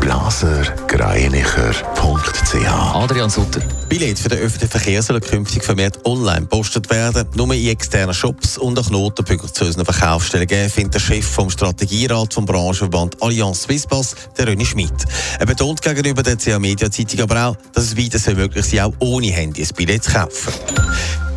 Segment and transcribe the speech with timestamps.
[0.00, 3.60] blasergreinicher.ch Adrian Sutter.
[3.88, 7.26] Billette für den öffentlichen Verkehr sollen künftig vermehrt online gepostet werden.
[7.34, 11.50] Nur in externen Shops und an Knotenpunkten zu unseren Verkaufsstellen geben, findet der Chef vom
[11.50, 15.04] Strategierat vom Branchenverband Allianz Swisspass, der René Schmidt.
[15.38, 18.92] Er betont gegenüber der CA Media Zeitung aber auch, dass es weiter möglich sein auch
[18.98, 20.52] ohne Handy ein Billett zu kaufen.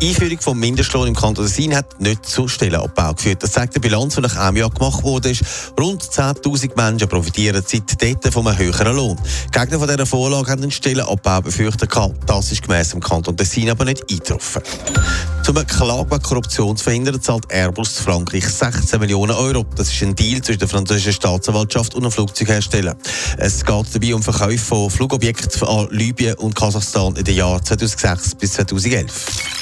[0.02, 3.40] Die Einführung vom Mindestlohn im Kanton Tessin hat nicht zu Stellenabbau geführt.
[3.40, 5.32] Das zeigt die Bilanz, die nach einem Jahr gemacht wurde.
[5.78, 9.16] Rund 10.000 Menschen profitieren seitdem von einem höheren Lohn.
[9.46, 11.92] Die Gegner von dieser Vorlage haben einen Stellenabbau befürchtet.
[12.26, 14.62] Das ist gemäss dem Kanton Tessin aber nicht eingetroffen.
[15.48, 19.64] Um eine Klage wegen Korruption zu verhindern, zahlt Airbus Frankreich 16 Millionen Euro.
[19.76, 22.96] Das ist ein Deal zwischen der französischen Staatsanwaltschaft und einem Flugzeughersteller.
[23.38, 28.34] Es geht dabei um Verkäufe von Flugobjekten an Libyen und Kasachstan in den Jahren 2006
[28.34, 29.61] bis 2011.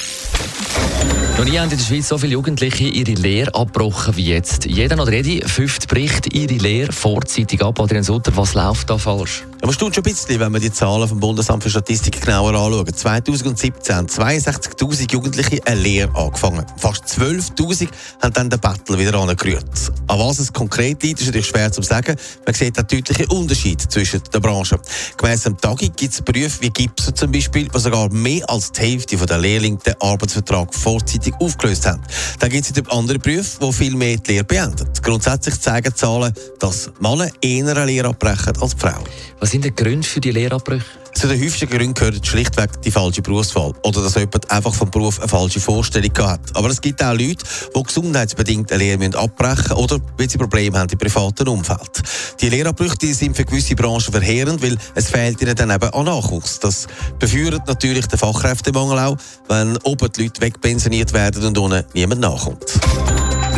[1.37, 4.65] Noch nie haben in der Schweiz so viele Jugendliche ihre Lehre abgebrochen wie jetzt.
[4.65, 7.79] Jeder oder jede fünft bricht ihre Lehre vorzeitig ab.
[7.79, 9.43] Adrian Sutter, was läuft da falsch?
[9.61, 12.55] Ja, man staunt schon ein bisschen, wenn man die Zahlen vom Bundesamt für Statistik genauer
[12.55, 12.97] anschaut.
[12.97, 16.65] 2017 haben 62'000 Jugendliche eine Lehre angefangen.
[16.77, 17.87] Fast 12'000
[18.23, 19.91] haben dann den Battle wieder angerührt.
[20.07, 22.15] An was es konkret liegt, ist natürlich schwer zu sagen.
[22.43, 24.79] Man sieht einen deutlichen Unterschied zwischen den Branchen.
[25.15, 28.81] Gemäss dem Tagi gibt es Berufe wie Gipser zum Beispiel, wo sogar mehr als die
[28.81, 32.01] Hälfte der Lehrlinge den Arbeitsvertrag vorzeitig aufgelöst haben.
[32.39, 34.89] Dann gibt es wieder andere Berufe, wo viel mehr die Lehre beenden.
[35.03, 39.05] Grundsätzlich zeigen Zahlen, dass Männer eher eine Lehre abbrechen als Frauen.
[39.51, 40.85] Was sind die Gründe für die Lehrabbrüche?
[41.13, 45.19] Zu den häufigsten Gründen gehört schlichtweg die falsche Berufswahl oder dass jemand einfach vom Beruf
[45.19, 46.39] eine falsche Vorstellung hat.
[46.53, 47.43] Aber es gibt auch Leute,
[47.75, 52.01] die gesundheitsbedingt eine Lehre abbrechen müssen oder weil sie Probleme haben im privaten Umfeld.
[52.39, 56.05] Die Lehrabbrüche die sind für gewisse Branchen verheerend, weil es fehlt ihnen dann eben an
[56.05, 56.59] Nachwuchs.
[56.59, 56.87] Das
[57.19, 59.17] befeuert natürlich den Fachkräftemangel auch,
[59.49, 62.79] wenn oben die Leute wegpensioniert werden und unten niemand nachkommt.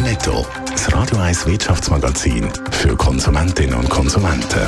[0.01, 0.44] Netto.
[0.72, 4.67] Das Radio 1 Wirtschaftsmagazin für Konsumentinnen und Konsumenten.